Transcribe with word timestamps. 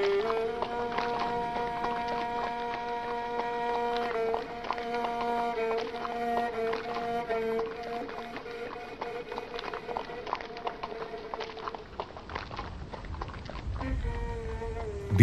Di 0.00 0.08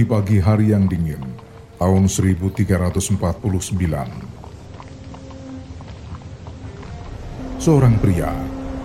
pagi 0.05 0.37
hari 0.37 0.69
yang 0.69 0.85
dingin, 0.85 1.25
tahun 1.81 2.05
1349, 2.05 3.17
seorang 7.57 7.97
pria 7.97 8.29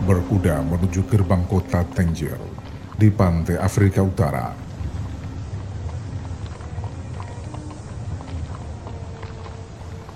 berkuda 0.08 0.64
menuju 0.64 1.04
gerbang 1.04 1.44
kota 1.44 1.84
Tangier 1.92 2.40
di 2.96 3.12
pantai 3.12 3.60
Afrika 3.60 4.00
Utara. 4.00 4.71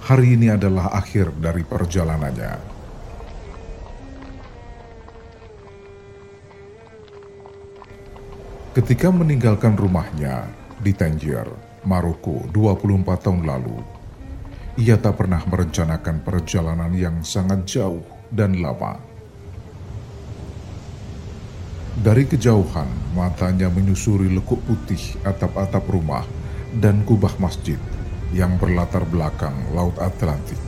Hari 0.06 0.38
ini 0.38 0.46
adalah 0.54 0.94
akhir 0.94 1.34
dari 1.42 1.66
perjalanannya. 1.66 2.54
Ketika 8.70 9.10
meninggalkan 9.10 9.74
rumahnya, 9.74 10.46
di 10.78 10.94
Tangier, 10.94 11.50
Maroko 11.82 12.46
24 12.54 13.18
tahun 13.18 13.50
lalu. 13.50 13.82
Ia 14.78 14.94
tak 14.94 15.18
pernah 15.18 15.42
merencanakan 15.42 16.22
perjalanan 16.22 16.94
yang 16.94 17.26
sangat 17.26 17.66
jauh 17.66 18.06
dan 18.30 18.62
lama. 18.62 19.02
Dari 21.98 22.30
kejauhan, 22.30 22.86
matanya 23.10 23.66
menyusuri 23.74 24.30
lekuk 24.30 24.62
putih 24.70 25.18
atap-atap 25.26 25.82
rumah 25.90 26.22
dan 26.78 27.02
kubah 27.02 27.34
masjid 27.42 27.82
yang 28.34 28.58
berlatar 28.58 29.06
belakang 29.06 29.54
Laut 29.70 29.94
Atlantik. 30.02 30.58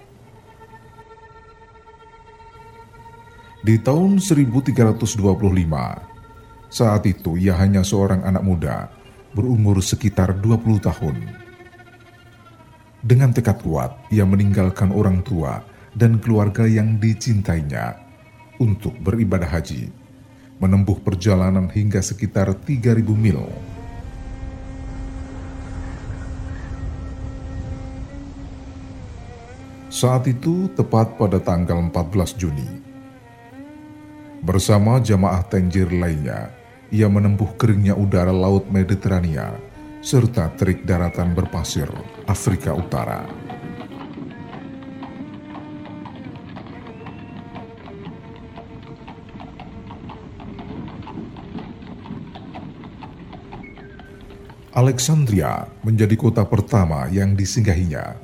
Di 3.63 3.79
tahun 3.79 4.19
1325, 4.19 5.23
saat 6.67 7.03
itu 7.07 7.39
ia 7.39 7.55
hanya 7.55 7.79
seorang 7.79 8.27
anak 8.27 8.43
muda 8.43 8.91
berumur 9.33 9.81
sekitar 9.83 10.37
20 10.37 10.81
tahun. 10.81 11.17
Dengan 12.99 13.31
tekad 13.31 13.63
kuat, 13.63 13.95
ia 14.11 14.27
meninggalkan 14.27 14.91
orang 14.91 15.23
tua 15.23 15.63
dan 15.95 16.19
keluarga 16.19 16.67
yang 16.67 16.99
dicintainya 16.99 17.95
untuk 18.59 18.93
beribadah 18.99 19.47
haji, 19.47 19.87
menempuh 20.59 20.99
perjalanan 20.99 21.71
hingga 21.71 22.03
sekitar 22.03 22.51
3000 22.51 22.99
mil 23.15 23.47
Saat 29.89 30.29
itu 30.29 30.69
tepat 30.77 31.17
pada 31.17 31.41
tanggal 31.41 31.81
14 31.89 32.37
Juni. 32.37 32.69
Bersama 34.39 35.01
jamaah 35.01 35.41
Tanjir 35.43 35.89
lainnya, 35.89 36.53
ia 36.89 37.05
menempuh 37.05 37.53
keringnya 37.57 37.93
udara 37.93 38.33
Laut 38.33 38.65
Mediterania 38.73 39.53
serta 40.01 40.49
terik 40.57 40.87
daratan 40.87 41.37
berpasir 41.37 41.89
Afrika 42.25 42.73
Utara. 42.73 43.29
Alexandria 54.69 55.67
menjadi 55.83 56.15
kota 56.15 56.47
pertama 56.47 57.11
yang 57.11 57.35
disinggahinya 57.35 58.15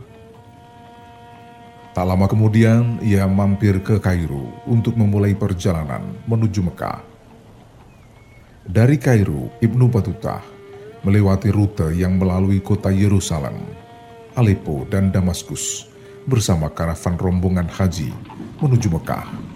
Tak 1.95 2.03
lama 2.03 2.27
kemudian, 2.27 2.99
ia 2.99 3.23
mampir 3.23 3.79
ke 3.79 3.99
Kairo 4.03 4.51
untuk 4.67 4.99
memulai 4.99 5.31
perjalanan 5.31 6.03
menuju 6.27 6.59
Mekah. 6.67 7.14
Dari 8.65 8.97
Kairo, 8.97 9.53
Ibnu 9.61 9.93
Battuta 9.93 10.41
melewati 11.05 11.53
rute 11.53 11.93
yang 11.93 12.17
melalui 12.17 12.65
kota 12.65 12.89
Yerusalem, 12.89 13.61
Aleppo, 14.33 14.89
dan 14.89 15.13
Damaskus 15.13 15.85
bersama 16.25 16.73
karavan 16.73 17.13
rombongan 17.13 17.69
haji 17.69 18.09
menuju 18.57 18.89
Mekah. 18.89 19.54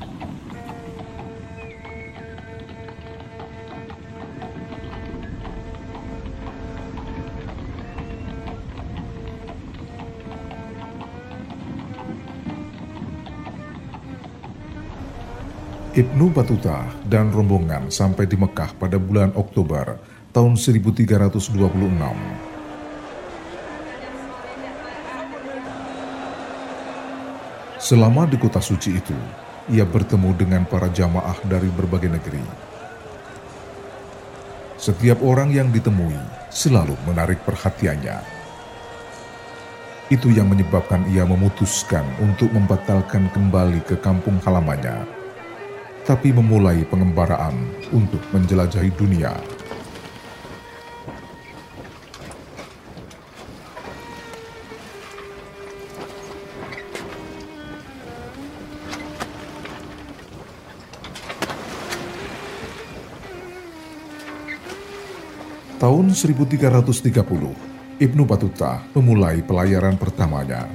Ibnu 16.00 16.32
Batuta 16.32 16.88
dan 17.12 17.28
rombongan 17.28 17.92
sampai 17.92 18.24
di 18.24 18.40
Mekah 18.40 18.72
pada 18.80 18.96
bulan 18.96 19.36
Oktober 19.36 20.00
tahun 20.32 20.56
1326. 20.56 21.60
Selama 27.84 28.24
di 28.32 28.40
kota 28.40 28.64
suci 28.64 28.96
itu, 28.96 29.20
ia 29.68 29.84
bertemu 29.84 30.32
dengan 30.40 30.64
para 30.64 30.88
jamaah 30.88 31.36
dari 31.44 31.68
berbagai 31.68 32.16
negeri. 32.16 32.48
Setiap 34.80 35.20
orang 35.20 35.52
yang 35.52 35.68
ditemui 35.68 36.16
selalu 36.48 36.96
menarik 37.12 37.44
perhatiannya. 37.44 38.24
Itu 40.08 40.32
yang 40.32 40.48
menyebabkan 40.48 41.12
ia 41.12 41.28
memutuskan 41.28 42.08
untuk 42.24 42.48
membatalkan 42.56 43.28
kembali 43.36 43.84
ke 43.84 44.00
kampung 44.00 44.40
halamannya 44.48 45.19
tapi 46.10 46.34
memulai 46.34 46.82
pengembaraan 46.90 47.54
untuk 47.94 48.18
menjelajahi 48.34 48.90
dunia. 48.98 49.30
Tahun 65.78 66.12
1330, 66.12 68.02
Ibnu 68.02 68.24
Batuta 68.26 68.82
memulai 68.98 69.46
pelayaran 69.46 69.94
pertamanya. 69.94 70.66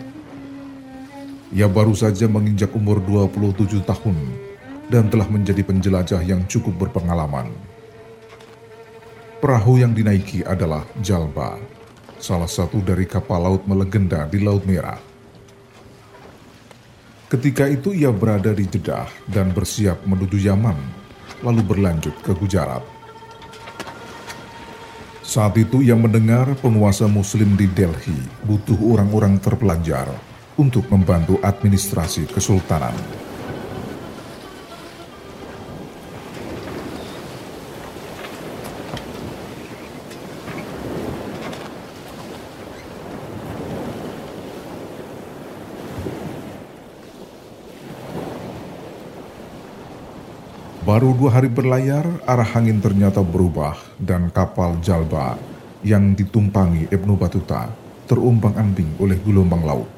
Ia 1.50 1.66
baru 1.66 1.92
saja 1.92 2.30
menginjak 2.30 2.70
umur 2.78 3.02
27 3.02 3.82
tahun 3.82 4.43
dan 4.88 5.08
telah 5.08 5.28
menjadi 5.28 5.64
penjelajah 5.64 6.20
yang 6.24 6.44
cukup 6.48 6.88
berpengalaman. 6.88 7.52
Perahu 9.44 9.76
yang 9.76 9.92
dinaiki 9.92 10.40
adalah 10.40 10.88
Jalba, 11.04 11.60
salah 12.16 12.48
satu 12.48 12.80
dari 12.80 13.04
kapal 13.04 13.44
laut 13.44 13.62
melegenda 13.68 14.24
di 14.24 14.40
Laut 14.40 14.64
Merah. 14.64 14.96
Ketika 17.28 17.68
itu 17.68 17.92
ia 17.92 18.08
berada 18.08 18.56
di 18.56 18.64
Jeddah 18.64 19.04
dan 19.28 19.52
bersiap 19.52 20.00
menuju 20.08 20.40
Yaman, 20.40 20.76
lalu 21.44 21.60
berlanjut 21.60 22.16
ke 22.24 22.32
Gujarat. 22.32 22.80
Saat 25.24 25.58
itu 25.58 25.82
ia 25.82 25.98
mendengar 25.98 26.46
penguasa 26.62 27.10
muslim 27.10 27.58
di 27.58 27.66
Delhi 27.66 28.16
butuh 28.46 28.76
orang-orang 28.76 29.40
terpelajar 29.42 30.06
untuk 30.54 30.86
membantu 30.88 31.42
administrasi 31.42 32.30
kesultanan. 32.30 33.23
Baru 50.84 51.16
dua 51.16 51.40
hari 51.40 51.48
berlayar, 51.48 52.04
arah 52.28 52.60
angin 52.60 52.76
ternyata 52.76 53.24
berubah 53.24 53.72
dan 53.96 54.28
kapal 54.28 54.76
Jalba 54.84 55.40
yang 55.80 56.12
ditumpangi 56.12 56.92
Ibnu 56.92 57.16
Batuta 57.16 57.72
terumbang-ambing 58.04 59.00
oleh 59.00 59.16
gelombang 59.24 59.64
laut. 59.64 59.88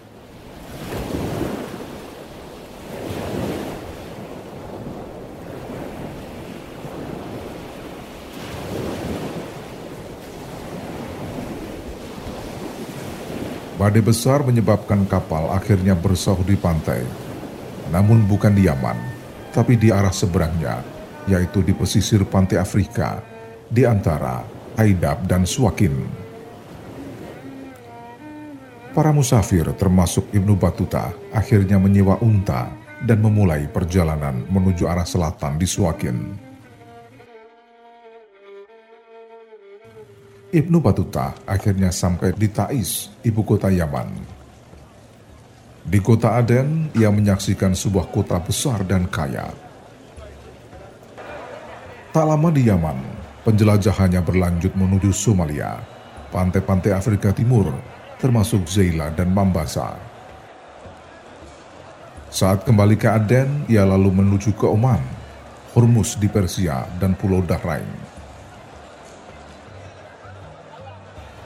Badai 13.75 14.07
besar 14.07 14.47
menyebabkan 14.47 15.03
kapal 15.11 15.51
akhirnya 15.51 15.99
bersauh 15.99 16.47
di 16.47 16.55
pantai, 16.55 17.03
namun 17.91 18.23
bukan 18.23 18.55
di 18.55 18.71
Yaman, 18.71 19.16
tapi 19.57 19.81
di 19.81 19.89
arah 19.89 20.13
seberangnya, 20.13 20.85
yaitu 21.25 21.65
di 21.65 21.73
pesisir 21.73 22.29
pantai 22.29 22.61
Afrika, 22.61 23.25
di 23.73 23.89
antara 23.89 24.45
Aidab 24.77 25.25
dan 25.25 25.49
Swakin. 25.49 25.97
Para 28.93 29.17
musafir 29.17 29.65
termasuk 29.81 30.29
Ibnu 30.29 30.61
Batuta 30.61 31.17
akhirnya 31.33 31.81
menyewa 31.81 32.21
unta 32.21 32.69
dan 33.01 33.25
memulai 33.25 33.65
perjalanan 33.69 34.45
menuju 34.53 34.85
arah 34.85 35.09
selatan 35.09 35.57
di 35.57 35.65
Swakin. 35.65 36.17
Ibnu 40.53 40.79
Batuta 40.85 41.33
akhirnya 41.49 41.89
sampai 41.89 42.37
di 42.37 42.49
Taiz, 42.53 43.09
ibu 43.25 43.41
kota 43.41 43.73
Yaman. 43.73 44.36
Di 45.87 46.03
kota 46.03 46.35
Aden, 46.35 46.91
ia 46.99 47.15
menyaksikan 47.15 47.71
sebuah 47.71 48.11
kota 48.11 48.43
besar 48.43 48.83
dan 48.83 49.07
kaya. 49.07 49.47
Tak 52.11 52.27
lama 52.27 52.51
di 52.51 52.67
Yaman, 52.67 52.99
penjelajahannya 53.47 54.19
berlanjut 54.19 54.75
menuju 54.75 55.15
Somalia, 55.15 55.79
pantai-pantai 56.35 56.91
Afrika 56.91 57.31
Timur, 57.31 57.71
termasuk 58.19 58.67
Zeila 58.67 59.15
dan 59.15 59.31
Mambasa. 59.31 59.95
Saat 62.35 62.67
kembali 62.67 62.99
ke 62.99 63.07
Aden, 63.07 63.71
ia 63.71 63.87
lalu 63.87 64.11
menuju 64.11 64.59
ke 64.59 64.67
Oman, 64.67 65.07
Hormuz 65.71 66.19
di 66.19 66.27
Persia, 66.27 66.83
dan 66.99 67.15
Pulau 67.15 67.47
Dahrain. 67.47 67.87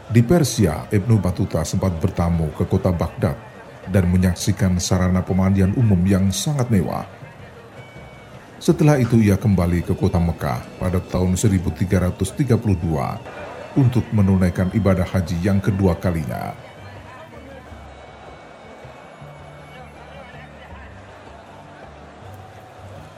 Di 0.08 0.24
Persia, 0.24 0.88
Ibnu 0.88 1.20
Batuta 1.20 1.60
sempat 1.60 1.92
bertamu 2.00 2.48
ke 2.56 2.64
kota 2.64 2.88
Baghdad 2.88 3.49
dan 3.88 4.12
menyaksikan 4.12 4.76
sarana 4.76 5.24
pemandian 5.24 5.72
umum 5.80 5.96
yang 6.04 6.28
sangat 6.28 6.68
mewah. 6.68 7.08
Setelah 8.60 9.00
itu 9.00 9.16
ia 9.16 9.40
kembali 9.40 9.88
ke 9.88 9.96
kota 9.96 10.20
Mekah 10.20 10.60
pada 10.76 11.00
tahun 11.00 11.32
1332 11.32 12.60
untuk 13.80 14.04
menunaikan 14.12 14.68
ibadah 14.76 15.08
haji 15.08 15.40
yang 15.40 15.64
kedua 15.64 15.96
kalinya. 15.96 16.52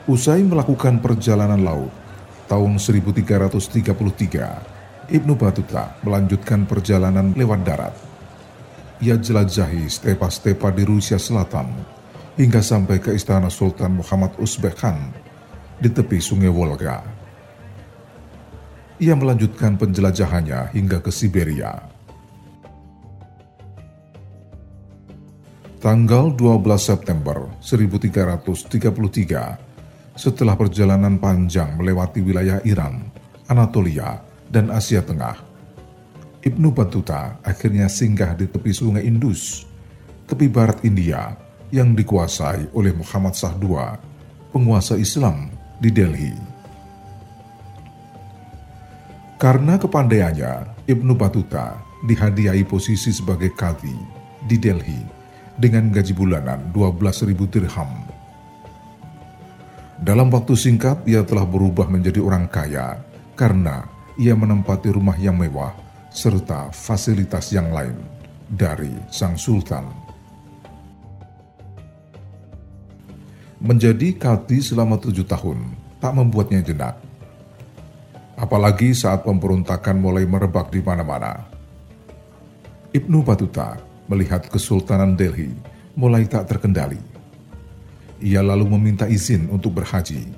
Usai 0.07 0.47
melakukan 0.47 1.03
perjalanan 1.03 1.59
laut 1.59 1.91
tahun 2.47 2.79
1333, 2.79 5.11
Ibnu 5.11 5.35
Batuta 5.35 5.99
melanjutkan 6.07 6.71
perjalanan 6.71 7.35
lewat 7.35 7.67
darat 7.67 8.12
ia 9.03 9.19
jelajahi 9.19 9.91
stepa-stepa 9.91 10.71
di 10.71 10.87
Rusia 10.87 11.19
Selatan 11.19 11.67
hingga 12.39 12.63
sampai 12.63 13.03
ke 13.03 13.11
istana 13.11 13.51
Sultan 13.51 13.99
Muhammad 13.99 14.39
Uzbek 14.39 14.79
Khan 14.79 15.11
di 15.83 15.91
tepi 15.91 16.23
sungai 16.23 16.47
Volga. 16.47 17.03
Ia 19.03 19.19
melanjutkan 19.19 19.75
penjelajahannya 19.75 20.71
hingga 20.79 21.03
ke 21.03 21.11
Siberia. 21.11 21.91
Tanggal 25.83 26.31
12 26.39 26.63
September 26.79 27.51
1333, 27.59 30.15
setelah 30.15 30.55
perjalanan 30.55 31.19
panjang 31.19 31.75
melewati 31.75 32.23
wilayah 32.23 32.63
Iran, 32.63 33.03
Anatolia, 33.51 34.23
dan 34.47 34.71
Asia 34.71 35.03
Tengah, 35.03 35.52
Ibnu 36.43 36.75
Battuta 36.75 37.39
akhirnya 37.47 37.87
singgah 37.87 38.35
di 38.35 38.51
tepi 38.51 38.75
sungai 38.75 39.07
Indus, 39.07 39.63
tepi 40.27 40.51
barat 40.51 40.83
India 40.83 41.39
yang 41.71 41.95
dikuasai 41.95 42.75
oleh 42.75 42.91
Muhammad 42.99 43.39
Shah 43.39 43.55
II, 43.63 43.79
penguasa 44.51 44.99
Islam 44.99 45.55
di 45.79 45.95
Delhi. 45.95 46.35
Karena 49.39 49.79
kepandaiannya, 49.79 50.83
Ibnu 50.91 51.15
Battuta 51.15 51.79
dihadiahi 52.11 52.67
posisi 52.67 53.15
sebagai 53.15 53.55
kadhi 53.55 53.95
di 54.43 54.59
Delhi 54.59 54.99
dengan 55.55 55.95
gaji 55.95 56.11
bulanan 56.11 56.75
12.000 56.75 57.39
dirham. 57.55 57.91
Dalam 60.03 60.27
waktu 60.35 60.59
singkat, 60.59 61.07
ia 61.07 61.23
telah 61.23 61.47
berubah 61.47 61.87
menjadi 61.87 62.19
orang 62.19 62.51
kaya 62.51 62.99
karena 63.39 63.87
ia 64.19 64.35
menempati 64.35 64.91
rumah 64.91 65.15
yang 65.15 65.39
mewah 65.39 65.92
serta 66.13 66.69
fasilitas 66.69 67.57
yang 67.57 67.73
lain 67.73 67.97
dari 68.45 68.93
Sang 69.09 69.33
Sultan. 69.41 69.89
Menjadi 73.65 74.13
kati 74.21 74.61
selama 74.61 75.01
tujuh 75.01 75.25
tahun 75.25 75.73
tak 76.05 76.13
membuatnya 76.13 76.61
jenak. 76.61 77.01
Apalagi 78.37 78.93
saat 78.93 79.25
pemberontakan 79.25 79.97
mulai 80.03 80.29
merebak 80.29 80.69
di 80.69 80.85
mana-mana. 80.85 81.47
Ibnu 82.93 83.25
Batuta 83.25 83.81
melihat 84.11 84.51
Kesultanan 84.53 85.17
Delhi 85.17 85.49
mulai 85.97 86.29
tak 86.29 86.51
terkendali. 86.51 87.01
Ia 88.21 88.45
lalu 88.45 88.69
meminta 88.77 89.09
izin 89.09 89.49
untuk 89.49 89.81
berhaji. 89.81 90.29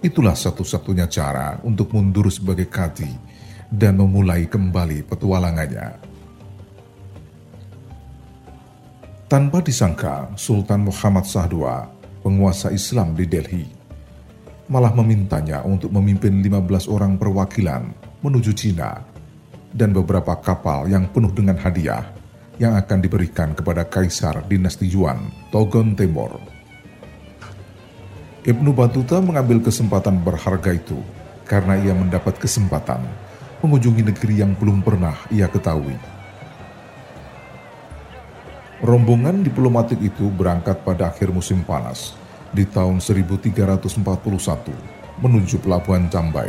Itulah 0.00 0.34
satu-satunya 0.34 1.06
cara 1.06 1.60
untuk 1.60 1.92
mundur 1.92 2.32
sebagai 2.32 2.66
kati 2.66 3.29
dan 3.70 3.96
memulai 3.96 4.50
kembali 4.50 5.06
petualangannya. 5.06 5.88
Tanpa 9.30 9.62
disangka, 9.62 10.34
Sultan 10.34 10.90
Muhammad 10.90 11.22
Shah 11.22 11.46
II, 11.46 11.62
penguasa 12.18 12.74
Islam 12.74 13.14
di 13.14 13.30
Delhi, 13.30 13.62
malah 14.66 14.90
memintanya 14.90 15.62
untuk 15.62 15.94
memimpin 15.94 16.42
15 16.42 16.90
orang 16.90 17.14
perwakilan 17.14 17.94
menuju 18.26 18.50
Cina 18.58 19.06
dan 19.70 19.94
beberapa 19.94 20.34
kapal 20.42 20.90
yang 20.90 21.06
penuh 21.14 21.30
dengan 21.30 21.54
hadiah 21.62 22.10
yang 22.58 22.74
akan 22.74 22.98
diberikan 22.98 23.54
kepada 23.54 23.86
Kaisar 23.86 24.42
dinasti 24.50 24.90
Yuan, 24.90 25.30
Togon 25.54 25.94
Timur. 25.94 26.42
Ibnu 28.42 28.74
Batuta 28.74 29.22
mengambil 29.22 29.62
kesempatan 29.62 30.26
berharga 30.26 30.74
itu 30.74 30.98
karena 31.46 31.78
ia 31.78 31.94
mendapat 31.94 32.34
kesempatan 32.34 33.29
mengunjungi 33.60 34.02
negeri 34.08 34.40
yang 34.40 34.56
belum 34.56 34.80
pernah 34.80 35.16
ia 35.28 35.44
ketahui. 35.44 35.96
Rombongan 38.80 39.44
diplomatik 39.44 40.00
itu 40.00 40.32
berangkat 40.32 40.80
pada 40.80 41.12
akhir 41.12 41.28
musim 41.28 41.60
panas 41.60 42.16
di 42.48 42.64
tahun 42.64 42.96
1341 42.96 44.00
menuju 45.20 45.60
pelabuhan 45.60 46.08
Cambai. 46.08 46.48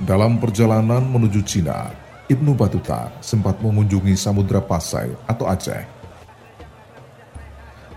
Dalam 0.00 0.40
perjalanan 0.40 1.04
menuju 1.04 1.44
Cina, 1.44 1.92
Ibnu 2.24 2.56
Batuta 2.56 3.12
sempat 3.20 3.60
mengunjungi 3.60 4.16
Samudra 4.16 4.64
Pasai 4.64 5.12
atau 5.28 5.44
Aceh. 5.44 5.84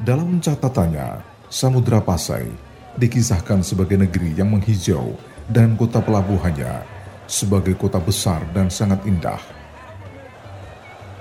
Dalam 0.04 0.44
catatannya, 0.44 1.24
Samudra 1.48 2.04
Pasai 2.04 2.52
dikisahkan 3.00 3.64
sebagai 3.64 3.96
negeri 3.96 4.36
yang 4.36 4.52
menghijau 4.52 5.16
dan 5.48 5.80
kota 5.80 6.04
pelabuhannya 6.04 6.97
sebagai 7.28 7.76
kota 7.76 8.00
besar 8.00 8.42
dan 8.56 8.72
sangat 8.72 9.04
indah. 9.04 9.40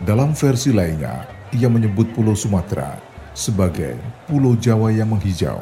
Dalam 0.01 0.33
versi 0.33 0.71
lainnya, 0.71 1.27
ia 1.51 1.67
menyebut 1.67 2.15
Pulau 2.15 2.39
Sumatera 2.39 2.97
sebagai 3.35 3.99
Pulau 4.31 4.55
Jawa 4.57 4.95
yang 4.95 5.13
menghijau. 5.13 5.61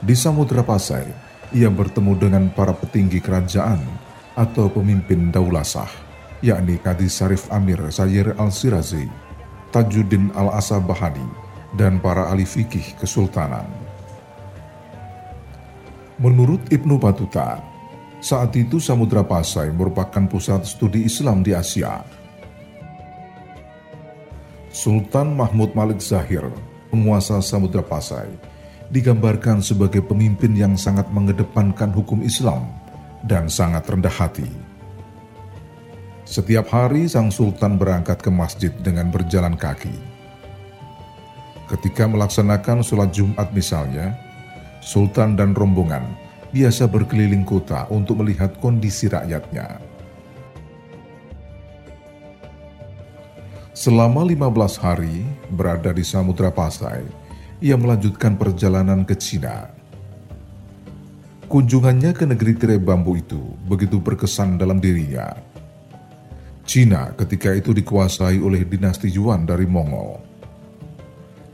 Di 0.00 0.16
Samudra 0.16 0.64
Pasai, 0.64 1.06
ia 1.52 1.68
bertemu 1.68 2.16
dengan 2.16 2.44
para 2.48 2.72
petinggi 2.72 3.20
kerajaan 3.20 3.84
atau 4.32 4.72
pemimpin 4.72 5.28
Daulasah, 5.28 5.92
yakni 6.40 6.80
Kadi 6.80 7.04
Sarif 7.10 7.50
Amir 7.52 7.84
Sayyir 7.92 8.32
Al-Sirazi, 8.40 9.04
Tajuddin 9.68 10.32
Al-Asabahani, 10.32 11.26
dan 11.76 12.00
para 12.00 12.32
ahli 12.32 12.48
fikih 12.48 12.96
kesultanan. 12.96 13.89
Menurut 16.20 16.68
Ibnu 16.68 17.00
Batuta, 17.00 17.64
saat 18.20 18.52
itu 18.52 18.76
Samudra 18.76 19.24
Pasai 19.24 19.72
merupakan 19.72 20.28
pusat 20.28 20.68
studi 20.68 21.08
Islam 21.08 21.40
di 21.40 21.56
Asia. 21.56 22.04
Sultan 24.68 25.32
Mahmud 25.32 25.72
Malik 25.72 26.04
Zahir 26.04 26.44
penguasa 26.90 27.38
Samudra 27.38 27.80
Pasai, 27.80 28.28
digambarkan 28.90 29.62
sebagai 29.62 30.02
pemimpin 30.02 30.52
yang 30.52 30.74
sangat 30.74 31.06
mengedepankan 31.14 31.94
hukum 31.94 32.20
Islam 32.26 32.66
dan 33.24 33.46
sangat 33.46 33.86
rendah 33.86 34.12
hati. 34.12 34.50
Setiap 36.26 36.66
hari 36.70 37.06
sang 37.06 37.30
sultan 37.30 37.78
berangkat 37.78 38.18
ke 38.20 38.30
masjid 38.30 38.70
dengan 38.82 39.08
berjalan 39.10 39.54
kaki. 39.54 39.94
Ketika 41.70 42.10
melaksanakan 42.10 42.82
sholat 42.82 43.14
Jumat 43.14 43.50
misalnya, 43.54 44.14
sultan 44.80 45.36
dan 45.36 45.52
rombongan 45.52 46.02
biasa 46.50 46.90
berkeliling 46.90 47.46
kota 47.46 47.86
untuk 47.88 48.20
melihat 48.20 48.58
kondisi 48.58 49.06
rakyatnya. 49.06 49.78
Selama 53.70 54.26
15 54.28 54.76
hari 54.76 55.24
berada 55.48 55.94
di 55.94 56.04
Samudra 56.04 56.52
Pasai, 56.52 57.00
ia 57.64 57.78
melanjutkan 57.80 58.36
perjalanan 58.36 59.08
ke 59.08 59.16
Cina. 59.16 59.72
Kunjungannya 61.48 62.12
ke 62.12 62.28
negeri 62.28 62.54
tirai 62.54 62.78
bambu 62.78 63.16
itu 63.16 63.40
begitu 63.64 63.96
berkesan 63.96 64.60
dalam 64.60 64.78
dirinya. 64.78 65.32
Cina 66.68 67.10
ketika 67.18 67.50
itu 67.56 67.74
dikuasai 67.74 68.38
oleh 68.38 68.62
dinasti 68.62 69.10
Yuan 69.10 69.48
dari 69.48 69.66
Mongol. 69.66 70.22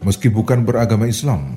Meski 0.04 0.28
bukan 0.28 0.66
beragama 0.66 1.09
Islam, 1.09 1.56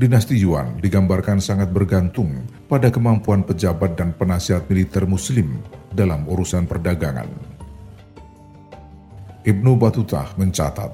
dinasti 0.00 0.40
Yuan 0.40 0.80
digambarkan 0.80 1.44
sangat 1.44 1.68
bergantung 1.68 2.32
pada 2.72 2.88
kemampuan 2.88 3.44
pejabat 3.44 4.00
dan 4.00 4.16
penasihat 4.16 4.64
militer 4.64 5.04
muslim 5.04 5.60
dalam 5.92 6.24
urusan 6.24 6.64
perdagangan. 6.64 7.28
Ibnu 9.44 9.76
Batutah 9.76 10.32
mencatat, 10.40 10.88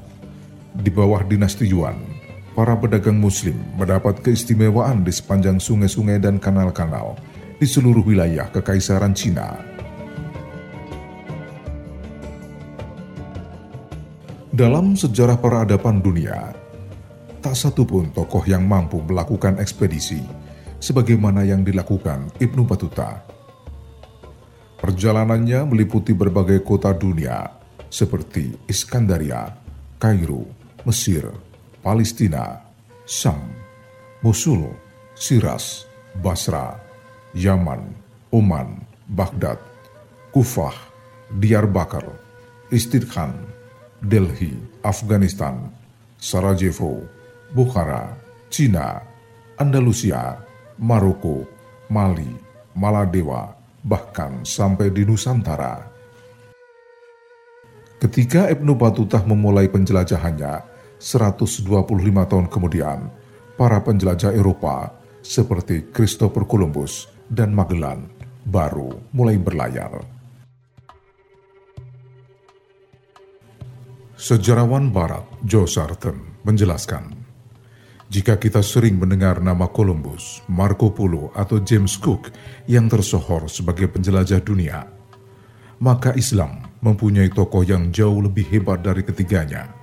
di 0.82 0.90
bawah 0.90 1.22
dinasti 1.22 1.70
Yuan, 1.70 2.02
para 2.58 2.74
pedagang 2.74 3.14
muslim 3.14 3.54
mendapat 3.78 4.18
keistimewaan 4.26 5.06
di 5.06 5.14
sepanjang 5.14 5.62
sungai-sungai 5.62 6.18
dan 6.18 6.42
kanal-kanal 6.42 7.14
di 7.62 7.66
seluruh 7.66 8.02
wilayah 8.02 8.50
kekaisaran 8.50 9.14
Cina. 9.14 9.54
Dalam 14.50 14.98
sejarah 14.98 15.38
peradaban 15.38 16.02
dunia, 16.02 16.65
tak 17.46 17.54
satu 17.54 17.86
pun 17.86 18.10
tokoh 18.10 18.42
yang 18.42 18.66
mampu 18.66 18.98
melakukan 19.06 19.62
ekspedisi 19.62 20.18
sebagaimana 20.82 21.46
yang 21.46 21.62
dilakukan 21.62 22.26
Ibnu 22.42 22.66
Battuta. 22.66 23.22
Perjalanannya 24.82 25.62
meliputi 25.70 26.10
berbagai 26.10 26.66
kota 26.66 26.90
dunia 26.90 27.46
seperti 27.86 28.50
Iskandaria, 28.66 29.46
Kairo, 29.94 30.42
Mesir, 30.82 31.30
Palestina, 31.86 32.66
Sam, 33.06 33.38
Mosul, 34.26 34.66
Siras, 35.14 35.86
Basra, 36.18 36.74
Yaman, 37.30 37.94
Oman, 38.34 38.82
Baghdad, 39.06 39.62
Kufah, 40.34 40.74
Diyarbakir, 41.30 42.10
Istirkhan, 42.74 43.38
Delhi, 44.02 44.50
Afghanistan, 44.82 45.70
Sarajevo, 46.18 47.15
Bukhara, 47.54 48.14
Cina, 48.50 49.02
Andalusia, 49.58 50.38
Maroko, 50.80 51.46
Mali, 51.92 52.30
Maladewa, 52.74 53.54
bahkan 53.86 54.42
sampai 54.42 54.90
di 54.90 55.06
Nusantara. 55.06 55.86
Ketika 57.96 58.52
Ibnu 58.52 58.76
Batutah 58.76 59.24
memulai 59.24 59.72
penjelajahannya 59.72 60.60
125 61.00 61.64
tahun 62.28 62.46
kemudian, 62.52 63.08
para 63.56 63.80
penjelajah 63.80 64.36
Eropa 64.36 64.92
seperti 65.24 65.88
Christopher 65.90 66.44
Columbus 66.44 67.08
dan 67.26 67.56
Magellan 67.56 68.06
baru 68.46 69.00
mulai 69.10 69.40
berlayar. 69.40 70.04
Sejarawan 74.16 74.92
Barat 74.92 75.24
Joe 75.44 75.68
Sarton 75.68 76.40
menjelaskan, 76.46 77.25
jika 78.06 78.38
kita 78.38 78.62
sering 78.62 79.02
mendengar 79.02 79.42
nama 79.42 79.66
Columbus, 79.66 80.46
Marco 80.46 80.94
Polo, 80.94 81.34
atau 81.34 81.58
James 81.58 81.98
Cook 81.98 82.30
yang 82.70 82.86
tersohor 82.86 83.50
sebagai 83.50 83.90
penjelajah 83.90 84.38
dunia, 84.46 84.86
maka 85.82 86.14
Islam 86.14 86.70
mempunyai 86.78 87.26
tokoh 87.34 87.66
yang 87.66 87.90
jauh 87.90 88.22
lebih 88.22 88.46
hebat 88.46 88.78
dari 88.78 89.02
ketiganya. 89.02 89.74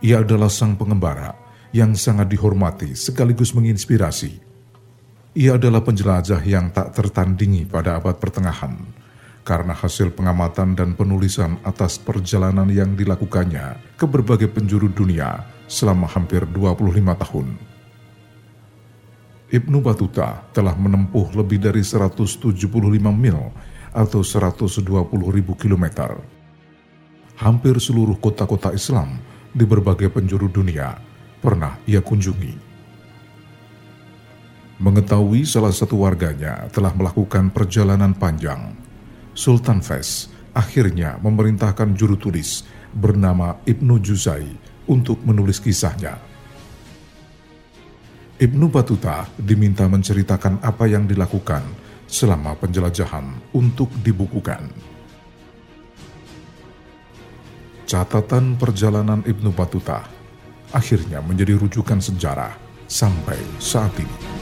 Ia 0.00 0.24
adalah 0.24 0.48
sang 0.48 0.74
pengembara 0.74 1.36
yang 1.76 1.92
sangat 1.92 2.32
dihormati 2.32 2.96
sekaligus 2.96 3.52
menginspirasi. 3.52 4.32
Ia 5.36 5.56
adalah 5.56 5.84
penjelajah 5.84 6.40
yang 6.44 6.72
tak 6.72 6.96
tertandingi 6.96 7.68
pada 7.68 8.00
abad 8.00 8.16
pertengahan 8.16 8.76
karena 9.42 9.74
hasil 9.74 10.14
pengamatan 10.14 10.78
dan 10.78 10.94
penulisan 10.94 11.58
atas 11.66 11.98
perjalanan 11.98 12.68
yang 12.70 12.94
dilakukannya 12.94 13.96
ke 13.98 14.04
berbagai 14.06 14.48
penjuru 14.48 14.86
dunia 14.86 15.51
selama 15.72 16.04
hampir 16.04 16.44
25 16.44 16.84
tahun. 17.16 17.48
Ibnu 19.48 19.80
Batuta 19.80 20.44
telah 20.52 20.76
menempuh 20.76 21.32
lebih 21.32 21.64
dari 21.64 21.80
175 21.80 22.52
mil 23.08 23.40
atau 23.92 24.20
120 24.20 24.84
ribu 25.32 25.56
kilometer. 25.56 26.20
Hampir 27.40 27.80
seluruh 27.80 28.20
kota-kota 28.20 28.76
Islam 28.76 29.16
di 29.52 29.64
berbagai 29.64 30.12
penjuru 30.12 30.52
dunia 30.52 30.96
pernah 31.40 31.80
ia 31.88 32.04
kunjungi. 32.04 32.72
Mengetahui 34.80 35.44
salah 35.44 35.72
satu 35.72 36.04
warganya 36.04 36.68
telah 36.72 36.92
melakukan 36.96 37.52
perjalanan 37.52 38.12
panjang, 38.16 38.72
Sultan 39.32 39.80
Fes 39.80 40.32
akhirnya 40.52 41.16
memerintahkan 41.20 41.96
juru 41.96 42.16
tulis 42.16 42.64
bernama 42.92 43.56
Ibnu 43.64 44.00
Juzai 44.00 44.71
untuk 44.90 45.22
menulis 45.22 45.62
kisahnya. 45.62 46.18
Ibnu 48.42 48.66
Batuta 48.74 49.30
diminta 49.38 49.86
menceritakan 49.86 50.66
apa 50.66 50.90
yang 50.90 51.06
dilakukan 51.06 51.62
selama 52.10 52.58
penjelajahan 52.58 53.54
untuk 53.54 53.86
dibukukan. 54.02 54.66
Catatan 57.86 58.56
perjalanan 58.58 59.22
Ibnu 59.22 59.52
Battuta 59.54 60.02
akhirnya 60.72 61.20
menjadi 61.20 61.54
rujukan 61.54 62.00
sejarah 62.00 62.56
sampai 62.88 63.38
saat 63.60 63.92
ini. 64.00 64.41